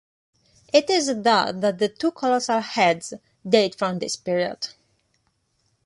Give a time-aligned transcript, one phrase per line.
[0.73, 3.13] It is thought that the two colossal heads
[3.47, 4.69] date from this period.